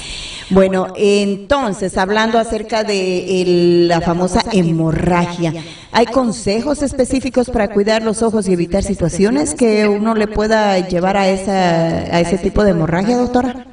Bueno, 0.50 0.94
entonces, 0.96 1.98
hablando 1.98 2.38
acerca 2.38 2.84
de 2.84 3.86
la 3.88 4.02
famosa 4.02 4.44
hemorragia, 4.52 5.54
¿hay 5.92 6.06
consejos 6.06 6.84
específicos 6.84 7.50
para 7.50 7.70
cuidar 7.70 8.04
los 8.04 8.22
ojos 8.22 8.48
y 8.48 8.54
evitar 8.54 8.84
situaciones 8.84 9.56
que 9.56 9.88
uno 9.88 10.14
le 10.14 10.28
pueda 10.28 10.78
llevar 10.88 11.18
a, 11.18 11.28
esa, 11.28 12.16
a 12.16 12.20
ese 12.20 12.38
tipo 12.38 12.64
de 12.64 12.72
hemorragia, 12.72 13.18
doctora? 13.18 13.66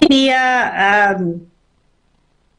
Diría, 0.00 1.16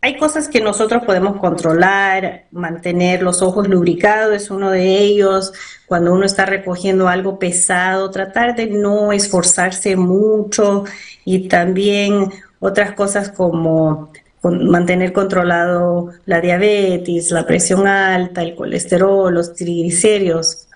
hay 0.06 0.18
cosas 0.18 0.48
que 0.48 0.62
nosotros 0.62 1.04
podemos 1.04 1.38
controlar, 1.38 2.46
mantener 2.52 3.24
los 3.24 3.42
ojos 3.42 3.68
lubricados 3.68 4.36
es 4.36 4.52
uno 4.52 4.70
de 4.70 5.00
ellos. 5.00 5.52
Cuando 5.88 6.14
uno 6.14 6.28
está 6.28 6.46
recogiendo 6.46 7.08
algo 7.08 7.40
pesado, 7.40 8.12
tratar 8.12 8.56
de 8.56 8.68
no 8.68 9.12
esforzarse 9.12 9.96
mucho 9.96 10.84
y 11.26 11.48
también 11.48 12.30
otras 12.60 12.92
cosas 12.92 13.30
como 13.30 14.12
mantener 14.44 15.12
controlado 15.12 16.12
la 16.28 16.40
diabetes, 16.40 17.32
la 17.32 17.48
presión 17.48 17.88
alta, 17.88 18.44
el 18.44 18.54
colesterol, 18.54 19.34
los 19.34 19.56
triglicéridos, 19.56 20.68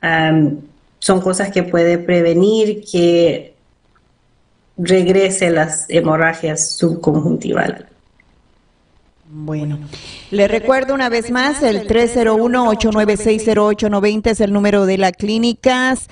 son 0.98 1.22
cosas 1.22 1.52
que 1.52 1.62
puede 1.62 2.00
prevenir 2.00 2.84
que 2.92 3.54
regrese 4.76 5.52
las 5.52 5.86
hemorragias 5.88 6.72
subconjuntivales. 6.72 7.89
Bueno, 9.32 9.78
le 10.32 10.48
recuerdo 10.48 10.96
una 10.96 11.08
vez 11.08 11.30
más, 11.30 11.62
el 11.62 11.88
301-896-0890 11.88 14.32
es 14.32 14.42
el 14.42 14.52
número 14.52 14.88
de 14.88 14.98
la 14.98 15.12
clínicas. 15.12 16.08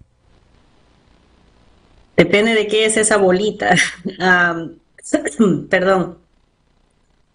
Depende 2.15 2.53
de 2.53 2.67
qué 2.67 2.85
es 2.85 2.97
esa 2.97 3.17
bolita. 3.17 3.75
perdón. 5.69 6.19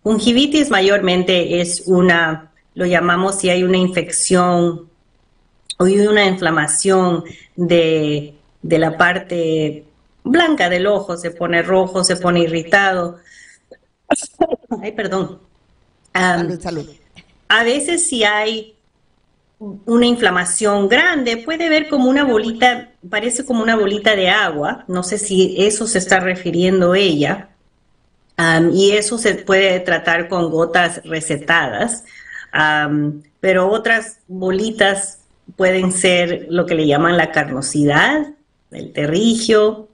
Conjuntivitis 0.05 0.71
mayormente 0.71 1.61
es 1.63 1.85
una, 1.87 2.53
lo 2.75 2.85
llamamos 2.85 3.37
si 3.37 3.49
hay 3.49 3.65
una 3.65 3.79
infección 3.79 4.87
o 5.79 5.85
hay 5.85 5.99
una 6.07 6.27
inflamación 6.27 7.25
de, 7.57 8.35
de 8.61 8.79
la 8.79 8.99
parte 8.99 9.85
blanca 10.23 10.69
del 10.69 10.87
ojo, 10.87 11.17
se 11.17 11.31
pone 11.31 11.63
rojo, 11.63 12.05
se 12.05 12.17
pone 12.17 12.41
irritado 12.41 13.19
Ay, 14.83 14.93
perdón. 14.93 15.41
salud, 16.61 16.89
A 17.49 17.65
veces 17.65 18.09
si 18.09 18.25
hay 18.25 18.75
una 19.59 20.07
inflamación 20.07 20.89
grande, 20.89 21.39
puede 21.39 21.69
ver 21.69 21.89
como 21.89 22.09
una 22.09 22.25
bolita, 22.25 22.91
parece 23.09 23.45
como 23.45 23.63
una 23.63 23.77
bolita 23.77 24.15
de 24.17 24.29
agua, 24.29 24.85
no 24.89 25.03
sé 25.03 25.19
si 25.19 25.57
eso 25.59 25.87
se 25.87 25.99
está 25.99 26.21
refiriendo 26.21 26.95
ella, 26.95 27.51
y 28.73 28.93
eso 28.93 29.17
se 29.17 29.35
puede 29.37 29.81
tratar 29.81 30.29
con 30.29 30.51
gotas 30.51 31.01
recetadas, 31.05 32.05
pero 33.41 33.71
otras 33.71 34.19
bolitas 34.27 35.21
pueden 35.57 35.93
ser 35.93 36.47
lo 36.51 36.67
que 36.67 36.75
le 36.75 36.87
llaman 36.87 37.17
la 37.17 37.31
carnosidad, 37.31 38.33
el 38.71 38.93
terrigio, 38.93 39.89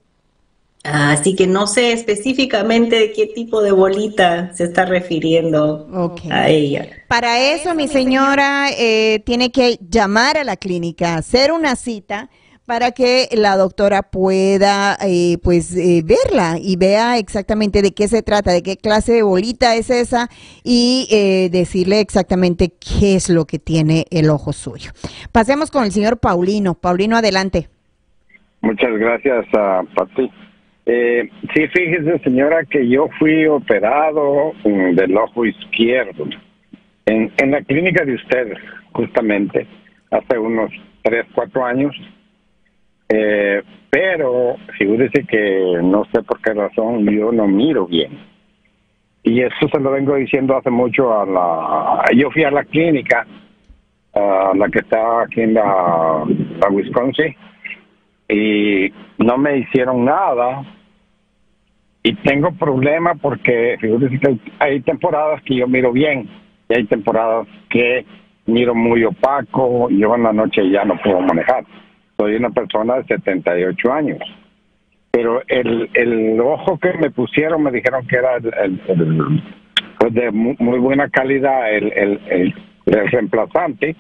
Así 0.83 1.37
que 1.37 1.47
no 1.47 1.67
sé 1.67 1.93
específicamente 1.93 2.97
de 2.97 3.13
qué 3.13 3.27
tipo 3.27 3.61
de 3.63 3.71
bolita 3.71 4.55
se 4.55 4.65
está 4.65 4.87
refiriendo 4.87 5.87
a 6.31 6.49
ella. 6.49 6.89
Para 7.07 7.39
eso, 7.39 7.75
mi 7.75 7.87
señora 7.87 8.69
eh, 8.71 9.21
tiene 9.27 9.51
que 9.51 9.79
llamar 9.87 10.39
a 10.39 10.45
la 10.45 10.57
clínica, 10.57 11.17
hacer 11.17 11.53
una 11.53 11.77
cita 11.77 12.31
para 12.65 12.93
que 12.93 13.29
la 13.33 13.57
doctora 13.57 14.03
pueda 14.03 14.97
eh, 15.05 15.37
pues 15.43 15.77
eh, 15.77 16.03
verla 16.03 16.57
y 16.59 16.77
vea 16.77 17.19
exactamente 17.19 17.83
de 17.83 17.93
qué 17.93 18.09
se 18.09 18.23
trata, 18.23 18.53
de 18.53 18.63
qué 18.63 18.79
clase 18.79 19.13
de 19.13 19.23
bolita 19.23 19.75
es 19.75 19.91
esa 19.91 20.31
y 20.65 21.09
decirle 21.53 22.01
exactamente 22.01 22.71
qué 22.71 23.17
es 23.17 23.29
lo 23.29 23.45
que 23.45 23.59
tiene 23.59 24.07
el 24.11 24.31
ojo 24.31 24.55
suyo. 24.55 24.93
Pasemos 25.31 25.71
con 25.71 25.85
el 25.85 25.93
señor 25.93 26.19
Paulino. 26.19 26.75
Paulino, 26.75 27.17
adelante. 27.17 27.69
Muchas 28.63 28.93
gracias, 28.99 29.47
a 29.55 29.83
Pati. 29.95 30.31
Eh, 30.93 31.31
sí, 31.55 31.69
fíjese, 31.69 32.19
señora, 32.19 32.65
que 32.65 32.89
yo 32.89 33.09
fui 33.17 33.47
operado 33.47 34.55
mm, 34.65 34.97
del 34.97 35.17
ojo 35.17 35.47
izquierdo 35.47 36.27
en, 37.07 37.31
en 37.37 37.51
la 37.53 37.63
clínica 37.63 38.05
de 38.05 38.15
ustedes, 38.15 38.59
justamente, 38.91 39.69
hace 40.11 40.37
unos 40.37 40.73
3, 41.03 41.27
4 41.33 41.65
años. 41.65 41.95
Eh, 43.09 43.63
pero 43.89 44.57
figúrese 44.79 45.23
que 45.29 45.79
no 45.81 46.07
sé 46.07 46.25
por 46.25 46.41
qué 46.41 46.55
razón 46.55 47.07
yo 47.09 47.31
no 47.31 47.47
miro 47.47 47.87
bien. 47.87 48.19
Y 49.23 49.43
eso 49.43 49.69
se 49.71 49.79
lo 49.79 49.93
vengo 49.93 50.17
diciendo 50.17 50.57
hace 50.57 50.71
mucho 50.71 51.17
a 51.17 51.25
la... 51.25 52.03
Yo 52.17 52.33
fui 52.33 52.43
a 52.43 52.51
la 52.51 52.65
clínica, 52.65 53.25
a 54.15 54.53
la 54.57 54.69
que 54.69 54.81
está 54.81 55.23
aquí 55.23 55.43
en 55.43 55.55
la, 55.55 56.25
la 56.61 56.69
Wisconsin, 56.69 57.37
y 58.29 58.93
no 59.19 59.39
me 59.39 59.59
hicieron 59.59 60.05
nada 60.05 60.65
y 62.03 62.15
tengo 62.15 62.53
problemas 62.53 63.19
porque 63.21 63.77
hay 64.59 64.81
temporadas 64.81 65.43
que 65.43 65.57
yo 65.57 65.69
miro 65.69 65.93
bien 65.93 66.29
y 66.69 66.75
hay 66.75 66.85
temporadas 66.85 67.47
que 67.69 68.07
miro 68.47 68.75
muy 68.75 69.05
opaco, 69.05 69.89
yo 69.91 70.15
en 70.15 70.23
la 70.23 70.33
noche 70.33 70.69
ya 70.71 70.85
no 70.85 70.97
puedo 71.03 71.21
manejar. 71.21 71.65
Soy 72.19 72.37
una 72.37 72.51
persona 72.51 72.97
de 72.97 73.05
78 73.05 73.93
años. 73.93 74.19
Pero 75.11 75.43
el, 75.49 75.91
el 75.95 76.41
ojo 76.41 76.79
que 76.79 76.93
me 76.95 77.11
pusieron 77.11 77.63
me 77.63 77.73
dijeron 77.73 78.07
que 78.07 78.17
era 78.17 78.37
el, 78.37 78.81
pues 79.99 80.15
de 80.15 80.31
muy, 80.31 80.79
buena 80.79 81.09
calidad 81.11 81.73
el, 81.75 81.93
el 81.93 82.55
reemplazante, 82.87 83.97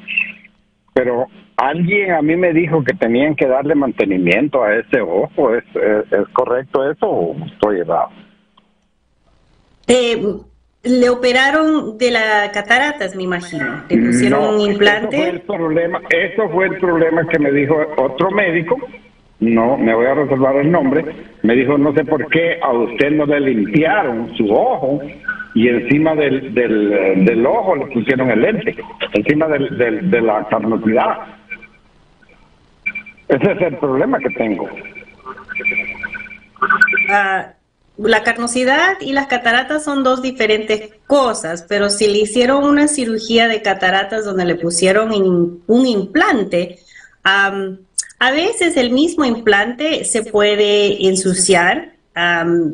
pero 0.92 1.26
alguien 1.56 2.12
a 2.12 2.22
mí 2.22 2.36
me 2.36 2.52
dijo 2.52 2.82
que 2.82 2.94
tenían 2.94 3.34
que 3.34 3.46
darle 3.46 3.74
mantenimiento 3.74 4.62
a 4.62 4.76
ese 4.76 5.00
ojo. 5.00 5.54
¿Es, 5.54 5.64
es, 5.74 6.28
correcto 6.32 6.90
eso 6.90 7.06
o 7.06 7.36
estoy 7.46 7.80
errado? 7.80 8.08
Eh, 9.86 10.22
le 10.82 11.10
operaron 11.10 11.98
de 11.98 12.10
la 12.10 12.50
cataratas, 12.52 13.14
me 13.14 13.24
imagino. 13.24 13.84
Le 13.88 13.98
pusieron 13.98 14.54
un 14.54 14.60
implante. 14.60 15.16
Eso 15.16 15.24
fue, 15.24 15.30
el 15.30 15.40
problema, 15.42 16.00
eso 16.10 16.48
fue 16.48 16.66
el 16.66 16.78
problema 16.78 17.26
que 17.28 17.38
me 17.38 17.52
dijo 17.52 17.76
otro 17.96 18.30
médico. 18.30 18.76
No, 19.40 19.76
me 19.78 19.94
voy 19.94 20.06
a 20.06 20.14
reservar 20.14 20.56
el 20.56 20.70
nombre. 20.70 21.04
Me 21.42 21.54
dijo, 21.54 21.78
no 21.78 21.94
sé 21.94 22.04
por 22.04 22.28
qué 22.28 22.58
a 22.62 22.72
usted 22.72 23.10
no 23.12 23.26
le 23.26 23.40
limpiaron 23.40 24.34
su 24.36 24.50
ojo 24.52 25.00
y 25.54 25.68
encima 25.68 26.14
del, 26.14 26.54
del, 26.54 27.24
del 27.24 27.46
ojo 27.46 27.76
le 27.76 27.86
pusieron 27.86 28.30
el 28.30 28.40
lente, 28.40 28.76
encima 29.12 29.48
del, 29.48 30.10
de 30.10 30.20
la 30.20 30.46
carnosidad. 30.48 31.18
Ese 33.28 33.52
es 33.52 33.60
el 33.60 33.76
problema 33.78 34.18
que 34.18 34.30
tengo. 34.30 34.68
La 37.96 38.22
carnosidad 38.22 39.00
y 39.00 39.12
las 39.12 39.26
cataratas 39.26 39.84
son 39.84 40.02
dos 40.02 40.22
diferentes 40.22 40.90
cosas, 41.06 41.64
pero 41.68 41.90
si 41.90 42.08
le 42.08 42.18
hicieron 42.18 42.64
una 42.64 42.88
cirugía 42.88 43.46
de 43.46 43.62
cataratas 43.62 44.24
donde 44.24 44.44
le 44.44 44.54
pusieron 44.54 45.12
un 45.66 45.86
implante, 45.86 46.78
a 47.22 48.30
veces 48.32 48.76
el 48.76 48.90
mismo 48.90 49.24
implante 49.24 50.04
se 50.04 50.22
puede 50.22 51.06
ensuciar 51.08 51.92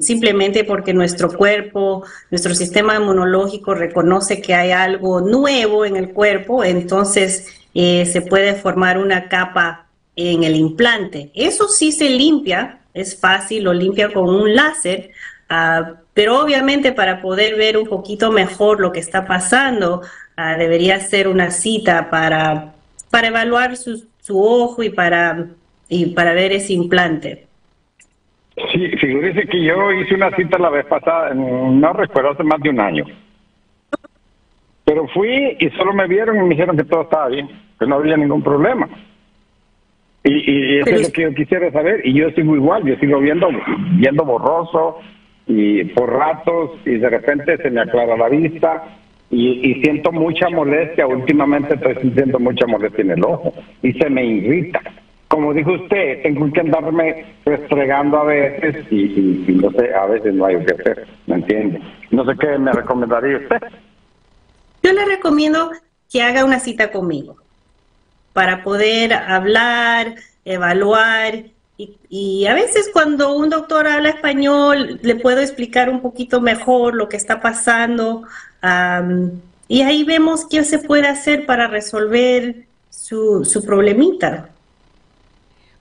simplemente 0.00 0.64
porque 0.64 0.94
nuestro 0.94 1.30
cuerpo, 1.30 2.04
nuestro 2.30 2.54
sistema 2.54 2.96
inmunológico 2.96 3.74
reconoce 3.74 4.40
que 4.40 4.54
hay 4.54 4.72
algo 4.72 5.20
nuevo 5.20 5.84
en 5.84 5.96
el 5.96 6.10
cuerpo, 6.12 6.64
entonces 6.64 7.46
eh, 7.74 8.06
se 8.06 8.22
puede 8.22 8.54
formar 8.54 8.98
una 8.98 9.28
capa 9.28 9.86
en 10.16 10.44
el 10.44 10.56
implante. 10.56 11.30
Eso 11.34 11.68
sí 11.68 11.92
se 11.92 12.08
limpia, 12.08 12.80
es 12.94 13.18
fácil, 13.18 13.64
lo 13.64 13.74
limpia 13.74 14.12
con 14.12 14.28
un 14.30 14.54
láser, 14.54 15.10
ah, 15.48 15.94
pero 16.14 16.40
obviamente 16.40 16.92
para 16.92 17.20
poder 17.20 17.56
ver 17.56 17.76
un 17.76 17.86
poquito 17.86 18.32
mejor 18.32 18.80
lo 18.80 18.92
que 18.92 19.00
está 19.00 19.26
pasando, 19.26 20.00
ah, 20.36 20.56
debería 20.56 20.98
ser 21.00 21.28
una 21.28 21.50
cita 21.50 22.08
para, 22.10 22.74
para 23.10 23.28
evaluar 23.28 23.76
su, 23.76 24.06
su 24.22 24.42
ojo 24.42 24.82
y 24.82 24.88
para, 24.88 25.48
y 25.88 26.06
para 26.06 26.32
ver 26.32 26.52
ese 26.52 26.72
implante. 26.72 27.45
Sí, 28.56 28.88
figúrese 28.96 29.46
que 29.46 29.62
yo 29.62 29.92
hice 29.92 30.14
una 30.14 30.34
cita 30.34 30.58
la 30.58 30.70
vez 30.70 30.86
pasada, 30.86 31.34
no 31.34 31.92
recuerdo, 31.92 32.30
hace 32.30 32.42
más 32.42 32.58
de 32.60 32.70
un 32.70 32.80
año. 32.80 33.04
Pero 34.84 35.06
fui 35.08 35.56
y 35.58 35.68
solo 35.70 35.92
me 35.92 36.06
vieron 36.06 36.36
y 36.36 36.40
me 36.40 36.48
dijeron 36.50 36.76
que 36.76 36.84
todo 36.84 37.02
estaba 37.02 37.28
bien, 37.28 37.48
que 37.78 37.86
no 37.86 37.96
había 37.96 38.16
ningún 38.16 38.42
problema. 38.42 38.88
Y, 40.24 40.50
y 40.50 40.78
eso 40.78 40.90
es 40.90 41.02
lo 41.02 41.12
que 41.12 41.22
yo 41.22 41.34
quisiera 41.34 41.70
saber. 41.70 42.00
Y 42.06 42.14
yo 42.14 42.30
sigo 42.30 42.56
igual, 42.56 42.84
yo 42.84 42.96
sigo 42.96 43.20
viendo, 43.20 43.48
viendo 43.98 44.24
borroso 44.24 45.00
y 45.46 45.84
por 45.84 46.10
ratos 46.12 46.70
y 46.86 46.96
de 46.96 47.10
repente 47.10 47.58
se 47.58 47.70
me 47.70 47.82
aclara 47.82 48.16
la 48.16 48.28
vista 48.28 48.84
y, 49.30 49.70
y 49.70 49.82
siento 49.82 50.12
mucha 50.12 50.48
molestia. 50.48 51.06
Últimamente 51.06 51.74
estoy 51.74 51.96
sintiendo 51.96 52.38
mucha 52.38 52.66
molestia 52.66 53.02
en 53.02 53.10
el 53.10 53.24
ojo 53.24 53.52
y 53.82 53.92
se 53.92 54.08
me 54.08 54.24
irrita 54.24 54.80
como 55.28 55.52
dijo 55.52 55.72
usted, 55.72 56.22
tengo 56.22 56.50
que 56.52 56.60
andarme 56.60 57.34
restregando 57.44 58.18
a 58.18 58.24
veces 58.24 58.86
y, 58.90 59.44
no 59.48 59.70
sé, 59.72 59.92
a 59.92 60.06
veces 60.06 60.34
no 60.34 60.46
hay 60.46 60.64
que 60.64 60.72
hacer, 60.72 61.06
¿me 61.26 61.36
entiende? 61.36 61.82
No 62.10 62.24
sé 62.24 62.32
qué 62.38 62.58
me 62.58 62.72
recomendaría 62.72 63.38
usted. 63.38 63.60
Yo 64.82 64.92
le 64.92 65.04
recomiendo 65.04 65.72
que 66.10 66.22
haga 66.22 66.44
una 66.44 66.60
cita 66.60 66.92
conmigo 66.92 67.36
para 68.32 68.62
poder 68.62 69.12
hablar, 69.12 70.14
evaluar 70.44 71.44
y, 72.08 72.46
a 72.46 72.54
veces 72.54 72.88
cuando 72.92 73.36
un 73.36 73.50
doctor 73.50 73.86
habla 73.86 74.10
español 74.10 74.98
le 75.02 75.16
puedo 75.16 75.40
explicar 75.40 75.90
un 75.90 76.00
poquito 76.00 76.40
mejor 76.40 76.94
lo 76.94 77.08
que 77.08 77.16
está 77.16 77.40
pasando 77.40 78.22
y 79.68 79.82
ahí 79.82 80.04
vemos 80.04 80.46
qué 80.48 80.64
se 80.64 80.78
puede 80.78 81.08
hacer 81.08 81.44
para 81.44 81.66
resolver 81.66 82.66
su, 82.88 83.44
su 83.44 83.64
problemita. 83.64 84.50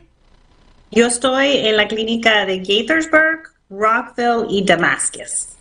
Yo 0.90 1.06
estoy 1.06 1.56
en 1.56 1.78
la 1.78 1.88
clínica 1.88 2.44
de 2.44 2.58
Gaithersburg, 2.58 3.57
Rockville 3.70 4.46
y 4.48 4.64
Damascus. 4.64 5.58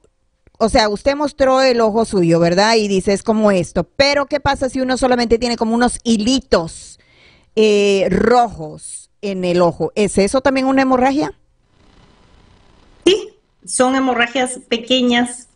o 0.61 0.67
sea, 0.67 0.89
usted 0.89 1.15
mostró 1.15 1.61
el 1.61 1.79
ojo 1.79 2.03
suyo, 2.03 2.37
¿verdad? 2.39 2.75
Y 2.75 2.89
dice, 2.89 3.13
es 3.13 3.23
como 3.23 3.49
esto. 3.49 3.85
Pero, 3.85 4.25
¿qué 4.25 4.41
pasa 4.41 4.67
si 4.69 4.81
uno 4.81 4.97
solamente 4.97 5.39
tiene 5.39 5.55
como 5.55 5.73
unos 5.73 5.99
hilitos 6.03 6.98
eh, 7.55 8.07
rojos 8.09 9.09
en 9.21 9.43
el 9.45 9.62
ojo. 9.62 9.91
¿Es 9.95 10.17
eso 10.17 10.41
también 10.41 10.65
una 10.65 10.81
hemorragia? 10.81 11.33
Sí, 13.05 13.29
son 13.65 13.95
hemorragias 13.95 14.59
pequeñas, 14.67 15.47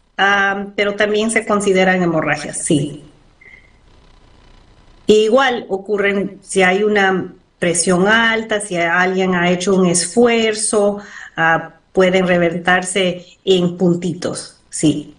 pero 0.76 0.96
también 0.96 1.32
se 1.32 1.46
consideran 1.46 2.02
hemorragias, 2.02 2.58
sí. 2.58 3.04
igual 5.08 5.66
ocurren 5.70 6.40
si 6.42 6.62
hay 6.62 6.84
una 6.84 7.34
presión 7.60 8.08
alta, 8.08 8.60
si 8.60 8.76
alguien 8.76 9.36
ha 9.36 9.50
hecho 9.50 9.76
un 9.76 9.88
esfuerzo, 9.88 11.00
ah, 11.36 11.76
pueden 11.94 12.28
reventarse 12.28 13.26
en 13.46 13.78
puntitos, 13.78 14.60
sí. 14.70 15.16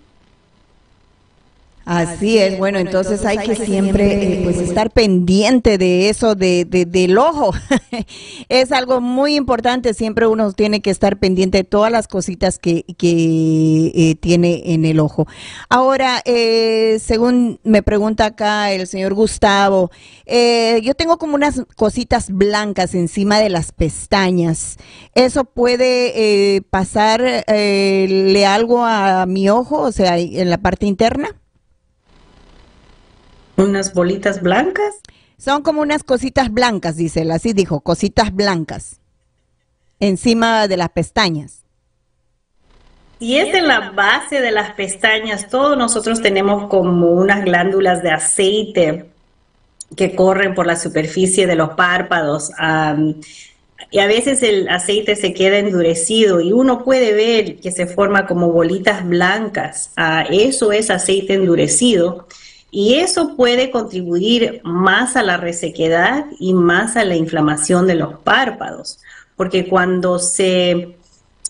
Así 1.85 2.39
es, 2.39 2.59
bueno, 2.59 2.79
entonces 2.79 3.27
hay 3.27 3.37
que 3.39 3.57
siempre 3.57 4.39
eh, 4.39 4.41
pues 4.43 4.57
estar 4.57 4.91
pendiente 4.91 5.77
de 5.77 6.09
eso, 6.09 6.35
de, 6.35 6.65
del 6.65 7.19
ojo. 7.19 7.53
es 8.49 8.73
algo 8.73 9.03
muy 9.03 9.37
importante, 9.37 9.93
siempre 9.93 10.27
uno 10.27 10.53
tiene 10.53 10.81
que 10.81 10.91
estar 10.91 11.19
pendiente 11.19 11.59
de 11.59 11.65
todas 11.65 11.93
las 11.93 12.09
cositas 12.09 12.59
que, 12.59 12.85
que 12.97 13.93
eh, 13.95 14.15
tiene 14.15 14.63
en 14.73 14.87
el 14.87 14.99
ojo. 14.99 15.27
Ahora, 15.69 16.23
eh, 16.25 16.99
según 17.03 17.61
me 17.65 17.83
pregunta 17.83 18.27
acá 18.27 18.73
el 18.73 18.87
señor 18.87 19.13
Gustavo, 19.13 19.91
yo 20.27 20.95
tengo 20.95 21.19
como 21.19 21.35
unas 21.35 21.63
cositas 21.77 22.31
blancas 22.31 22.95
encima 22.95 23.41
de 23.41 23.51
las 23.51 23.73
pestañas. 23.73 24.79
¿Eso 25.15 25.45
puede 25.45 26.63
pasarle 26.71 28.47
algo 28.47 28.85
a 28.85 29.27
mi 29.27 29.51
ojo, 29.51 29.81
o 29.81 29.93
sea, 29.93 30.19
en 30.19 30.49
la 30.49 30.59
parte 30.59 30.87
interna? 30.87 31.44
¿Unas 33.57 33.95
bolitas 33.95 34.43
blancas? 34.43 34.97
Son 35.39 35.63
como 35.63 35.83
unas 35.83 36.03
cositas 36.03 36.53
blancas, 36.53 36.97
dice 36.97 37.23
él, 37.23 37.31
así 37.31 37.53
dijo, 37.53 37.81
cositas 37.81 38.35
blancas, 38.35 39.01
encima 40.01 40.67
de 40.69 40.77
las 40.77 40.91
pestañas. 40.91 41.65
Y 43.21 43.37
es 43.37 43.55
en 43.55 43.69
la 43.69 43.91
base 43.91 44.41
de 44.41 44.51
las 44.51 44.73
pestañas, 44.73 45.49
todos 45.49 45.79
nosotros 45.79 46.21
tenemos 46.21 46.69
como 46.69 47.11
unas 47.11 47.45
glándulas 47.45 48.03
de 48.03 48.11
aceite 48.11 49.07
que 49.97 50.15
corren 50.15 50.55
por 50.55 50.67
la 50.67 50.77
superficie 50.77 51.47
de 51.47 51.55
los 51.55 51.71
párpados. 51.71 52.51
y 53.91 53.99
a 53.99 54.07
veces 54.07 54.43
el 54.43 54.69
aceite 54.69 55.15
se 55.15 55.33
queda 55.33 55.59
endurecido 55.59 56.41
y 56.41 56.53
uno 56.53 56.83
puede 56.85 57.13
ver 57.13 57.61
que 57.61 57.71
se 57.71 57.87
forma 57.87 58.27
como 58.27 58.51
bolitas 58.51 59.07
blancas. 59.07 59.93
Ah, 59.97 60.25
eso 60.29 60.73
es 60.73 60.91
aceite 60.91 61.35
endurecido. 61.35 62.27
Y 62.77 62.95
eso 62.95 63.37
puede 63.37 63.71
contribuir 63.71 64.61
más 64.65 65.15
a 65.15 65.23
la 65.23 65.37
resequedad 65.37 66.27
y 66.41 66.55
más 66.55 66.97
a 66.97 67.05
la 67.05 67.15
inflamación 67.15 67.87
de 67.87 67.95
los 67.95 68.19
párpados, 68.19 68.99
porque 69.37 69.69
cuando 69.69 70.19
se 70.19 70.97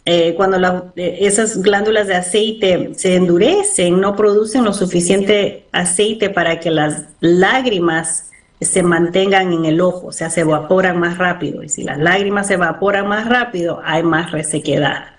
eh, 0.04 0.34
cuando 0.34 0.92
eh, 0.96 1.16
esas 1.20 1.62
glándulas 1.62 2.08
de 2.08 2.16
aceite 2.16 2.90
se 2.94 3.14
endurecen, 3.14 4.02
no 4.02 4.14
producen 4.14 4.64
lo 4.64 4.74
suficiente 4.74 5.64
aceite 5.72 6.28
para 6.28 6.60
que 6.60 6.70
las 6.70 7.04
lágrimas 7.20 8.30
se 8.60 8.82
mantengan 8.82 9.50
en 9.50 9.64
el 9.64 9.80
ojo, 9.80 10.08
o 10.08 10.12
sea, 10.12 10.28
se 10.28 10.42
evaporan 10.42 11.00
más 11.00 11.16
rápido. 11.16 11.62
Y 11.62 11.70
si 11.70 11.84
las 11.84 11.98
lágrimas 11.98 12.48
se 12.48 12.54
evaporan 12.54 13.08
más 13.08 13.26
rápido, 13.26 13.80
hay 13.82 14.02
más 14.02 14.30
resequedad. 14.30 15.13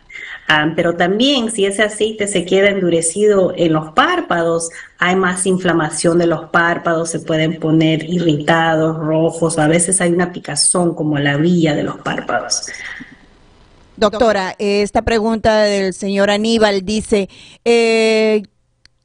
Ah, 0.47 0.71
pero 0.75 0.95
también 0.95 1.51
si 1.51 1.65
ese 1.65 1.81
aceite 1.81 2.27
se 2.27 2.45
queda 2.45 2.69
endurecido 2.69 3.53
en 3.57 3.73
los 3.73 3.93
párpados, 3.93 4.69
hay 4.99 5.15
más 5.15 5.47
inflamación 5.47 6.19
de 6.19 6.27
los 6.27 6.49
párpados, 6.49 7.09
se 7.09 7.19
pueden 7.19 7.59
poner 7.59 8.07
irritados, 8.07 8.97
rojos, 8.97 9.57
a 9.57 9.67
veces 9.67 10.01
hay 10.01 10.11
una 10.11 10.31
picazón 10.31 10.93
como 10.93 11.17
la 11.17 11.37
villa 11.37 11.73
de 11.73 11.83
los 11.83 11.97
párpados. 11.97 12.67
Doctora, 13.97 14.55
esta 14.59 15.01
pregunta 15.01 15.63
del 15.63 15.93
señor 15.93 16.29
Aníbal 16.29 16.85
dice, 16.85 17.27
eh, 17.63 18.43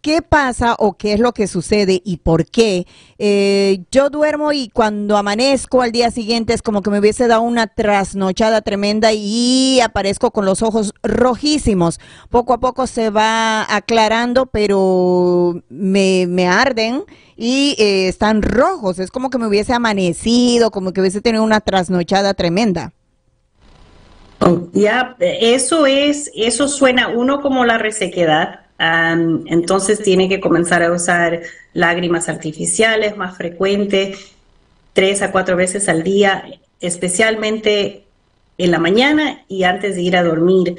¿Qué 0.00 0.22
pasa 0.22 0.76
o 0.78 0.94
qué 0.94 1.12
es 1.12 1.20
lo 1.20 1.32
que 1.32 1.46
sucede 1.46 2.00
y 2.02 2.16
por 2.18 2.46
qué? 2.46 2.86
Eh, 3.18 3.84
yo 3.90 4.08
duermo 4.08 4.50
y 4.52 4.70
cuando 4.70 5.18
amanezco 5.18 5.82
al 5.82 5.92
día 5.92 6.10
siguiente 6.10 6.54
es 6.54 6.62
como 6.62 6.80
que 6.80 6.88
me 6.88 7.00
hubiese 7.00 7.28
dado 7.28 7.42
una 7.42 7.66
trasnochada 7.66 8.62
tremenda 8.62 9.12
y 9.12 9.78
aparezco 9.80 10.30
con 10.30 10.46
los 10.46 10.62
ojos 10.62 10.94
rojísimos. 11.02 12.00
Poco 12.30 12.54
a 12.54 12.60
poco 12.60 12.86
se 12.86 13.10
va 13.10 13.66
aclarando, 13.74 14.46
pero 14.46 15.60
me, 15.68 16.26
me 16.26 16.48
arden 16.48 17.04
y 17.36 17.76
eh, 17.78 18.08
están 18.08 18.40
rojos. 18.40 18.98
Es 18.98 19.10
como 19.10 19.28
que 19.28 19.36
me 19.36 19.48
hubiese 19.48 19.74
amanecido, 19.74 20.70
como 20.70 20.94
que 20.94 21.02
hubiese 21.02 21.20
tenido 21.20 21.44
una 21.44 21.60
trasnochada 21.60 22.32
tremenda. 22.32 22.94
Ya, 24.72 25.16
eso 25.20 25.84
es, 25.84 26.30
eso 26.34 26.68
suena 26.68 27.08
uno 27.08 27.42
como 27.42 27.66
la 27.66 27.76
resequedad. 27.76 28.60
Entonces 28.80 30.02
tiene 30.02 30.28
que 30.28 30.40
comenzar 30.40 30.82
a 30.82 30.90
usar 30.92 31.42
lágrimas 31.74 32.28
artificiales 32.28 33.16
más 33.16 33.36
frecuente, 33.36 34.14
tres 34.94 35.20
a 35.20 35.32
cuatro 35.32 35.56
veces 35.56 35.88
al 35.88 36.02
día, 36.02 36.44
especialmente 36.80 38.04
en 38.56 38.70
la 38.70 38.78
mañana 38.78 39.42
y 39.48 39.64
antes 39.64 39.96
de 39.96 40.02
ir 40.02 40.16
a 40.16 40.22
dormir. 40.22 40.76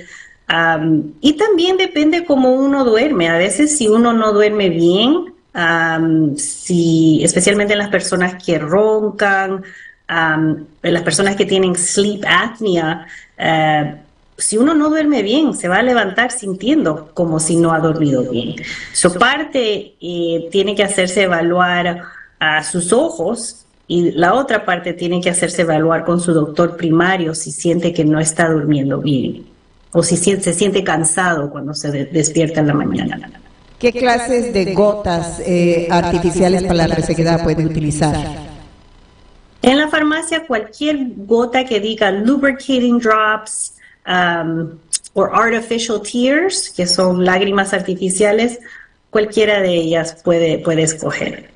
y 1.22 1.34
también 1.34 1.78
depende 1.78 2.26
cómo 2.26 2.54
uno 2.54 2.84
duerme. 2.84 3.30
A 3.30 3.38
veces 3.38 3.78
si 3.78 3.88
uno 3.88 4.14
no 4.14 4.34
duerme 4.34 4.70
bien, 4.70 5.34
si, 6.38 7.24
especialmente 7.24 7.74
en 7.74 7.80
las 7.80 7.90
personas 7.90 8.44
que 8.44 8.58
roncan, 8.58 9.64
en 10.10 10.94
las 10.94 11.04
personas 11.04 11.36
que 11.36 11.46
tienen 11.46 11.76
sleep 11.76 12.24
apnea, 12.28 13.08
eh, 13.38 13.96
si 14.42 14.58
uno 14.58 14.74
no 14.74 14.90
duerme 14.90 15.22
bien, 15.22 15.54
se 15.54 15.68
va 15.68 15.78
a 15.78 15.84
levantar 15.84 16.32
sintiendo 16.32 17.12
como 17.14 17.40
si 17.40 17.58
no 17.58 17.74
ha 17.74 17.80
dormido 17.80 18.24
bien. 18.24 18.56
Su 18.92 19.14
parte 19.14 19.96
eh, 20.02 20.48
tiene 20.52 20.76
que 20.76 20.84
hacerse 20.84 21.24
evaluar 21.24 22.02
a 22.40 22.64
sus 22.64 22.92
ojos 22.92 23.66
y 23.88 24.12
la 24.12 24.34
otra 24.34 24.66
parte 24.66 24.94
tiene 24.94 25.22
que 25.22 25.30
hacerse 25.30 25.62
evaluar 25.62 26.04
con 26.06 26.20
su 26.20 26.34
doctor 26.34 26.76
primario 26.76 27.36
si 27.36 27.52
siente 27.52 27.94
que 27.94 28.04
no 28.04 28.20
está 28.20 28.50
durmiendo 28.50 29.00
bien 29.00 29.46
o 29.92 30.02
si 30.02 30.18
se 30.18 30.54
siente 30.54 30.84
cansado 30.84 31.52
cuando 31.52 31.76
se 31.76 32.06
despierta 32.06 32.62
en 32.62 32.68
la 32.68 32.74
mañana. 32.74 33.30
¿Qué 33.78 33.92
clases 33.92 34.54
de 34.54 34.74
gotas 34.74 35.40
eh, 35.46 35.88
artificiales 35.92 36.64
para 36.64 36.88
la 36.88 36.96
resequedad 36.96 37.44
puede 37.44 37.66
utilizar? 37.66 38.16
En 39.62 39.78
la 39.78 39.88
farmacia, 39.88 40.48
cualquier 40.48 40.98
gota 41.18 41.64
que 41.64 41.80
diga 41.80 42.10
lubricating 42.10 42.98
drops 42.98 43.74
um, 44.08 44.78
o 45.14 45.24
artificial 45.24 46.02
tears, 46.02 46.70
que 46.70 46.88
son 46.88 47.26
lágrimas 47.26 47.74
artificiales, 47.74 48.60
cualquiera 49.10 49.60
de 49.62 49.76
ellas 49.76 50.18
puede, 50.24 50.60
puede 50.60 50.84
escoger. 50.84 51.52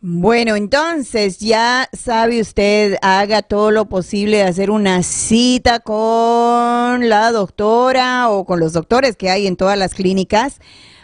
Bueno, 0.00 0.54
entonces 0.54 1.38
ya 1.40 1.88
sabe 1.92 2.40
usted, 2.40 2.96
haga 3.02 3.42
todo 3.42 3.72
lo 3.72 3.88
posible 3.88 4.36
de 4.36 4.42
hacer 4.44 4.70
una 4.70 5.02
cita 5.02 5.80
con 5.80 7.08
la 7.08 7.32
doctora 7.32 8.30
o 8.30 8.44
con 8.44 8.60
los 8.60 8.72
doctores 8.72 9.16
que 9.16 9.28
hay 9.28 9.48
en 9.48 9.56
todas 9.56 9.76
las 9.76 9.94
clínicas 9.94 10.60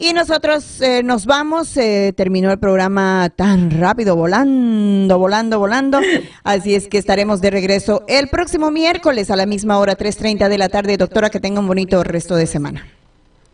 Y 0.00 0.12
nosotros 0.12 0.80
eh, 0.80 1.02
nos 1.02 1.26
vamos, 1.26 1.76
eh, 1.76 2.12
terminó 2.16 2.52
el 2.52 2.60
programa 2.60 3.30
tan 3.34 3.80
rápido, 3.80 4.14
volando, 4.14 5.18
volando, 5.18 5.58
volando. 5.58 5.98
Así 6.44 6.76
es 6.76 6.86
que 6.86 6.98
estaremos 6.98 7.40
de 7.40 7.50
regreso 7.50 8.04
el 8.06 8.28
próximo 8.28 8.70
miércoles 8.70 9.28
a 9.32 9.36
la 9.36 9.44
misma 9.44 9.76
hora, 9.78 9.96
3.30 9.96 10.48
de 10.48 10.56
la 10.56 10.68
tarde. 10.68 10.96
Doctora, 10.96 11.30
que 11.30 11.40
tenga 11.40 11.58
un 11.58 11.66
bonito 11.66 12.04
resto 12.04 12.36
de 12.36 12.46
semana. 12.46 12.86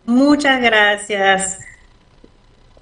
Muchas 0.04 0.60
gracias. 0.60 1.60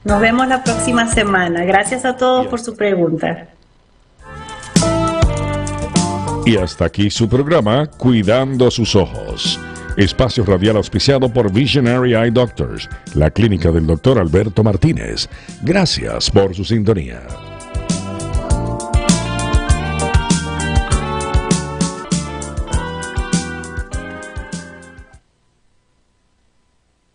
Nos 0.03 0.21
vemos 0.21 0.49
la 0.49 0.65
próxima 0.65 1.07
semana. 1.07 1.65
Gracias 1.65 2.05
a 2.05 2.17
todos 2.17 2.49
por 2.49 2.59
su 2.59 2.75
pregunta. 2.75 3.47
Y 6.45 6.57
hasta 6.57 6.87
aquí 6.87 7.11
su 7.11 7.29
programa, 7.29 7.87
Cuidando 7.87 8.73
sus 8.73 8.97
Ojos. 8.97 9.61
Espacio 9.97 10.45
radial 10.45 10.77
auspiciado 10.77 11.29
por 11.29 11.53
Visionary 11.53 12.15
Eye 12.15 12.31
Doctors, 12.31 12.89
la 13.15 13.31
clínica 13.31 13.71
del 13.71 13.87
doctor 13.87 14.19
Alberto 14.19 14.65
Martínez. 14.65 15.29
Gracias 15.63 16.31
por 16.31 16.55
su 16.55 16.65
sintonía. 16.65 17.52